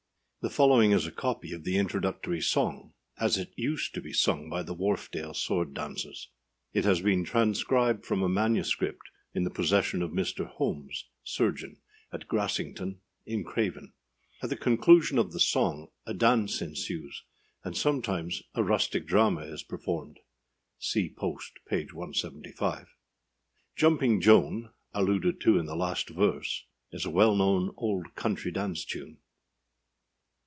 The 0.43 0.49
following 0.49 0.89
is 0.89 1.05
a 1.05 1.11
copy 1.11 1.53
of 1.53 1.65
the 1.65 1.77
introductory 1.77 2.41
song, 2.41 2.93
as 3.19 3.37
it 3.37 3.53
used 3.55 3.93
to 3.93 4.01
be 4.01 4.11
sung 4.11 4.49
by 4.49 4.63
the 4.63 4.73
Wharfdale 4.73 5.35
sword 5.35 5.75
dancers. 5.75 6.29
It 6.73 6.83
has 6.83 6.99
been 7.01 7.23
transcribed 7.23 8.07
from 8.07 8.23
a 8.23 8.27
MS. 8.49 8.75
in 9.35 9.43
the 9.43 9.51
possession 9.51 10.01
of 10.01 10.09
Mr. 10.09 10.47
Holmes, 10.47 11.05
surgeon, 11.23 11.77
at 12.11 12.27
Grassington, 12.27 13.01
in 13.27 13.43
Craven. 13.43 13.93
At 14.41 14.49
the 14.49 14.55
conclusion 14.57 15.19
of 15.19 15.31
the 15.31 15.39
song 15.39 15.91
a 16.07 16.13
dance 16.15 16.59
ensues, 16.59 17.21
and 17.63 17.77
sometimes 17.77 18.41
a 18.55 18.63
rustic 18.63 19.05
drama 19.05 19.41
is 19.41 19.61
performed. 19.61 20.21
See 20.79 21.07
post, 21.07 21.59
p. 21.69 21.83
175. 21.85 22.87
Jumping 23.75 24.19
Joan, 24.19 24.71
alluded 24.91 25.39
to 25.41 25.59
in 25.59 25.67
the 25.67 25.75
last 25.75 26.09
verse, 26.09 26.65
is 26.91 27.05
a 27.05 27.11
well 27.11 27.35
known 27.35 27.75
old 27.77 28.15
country 28.15 28.49
dance 28.51 28.83
tune. 28.83 29.19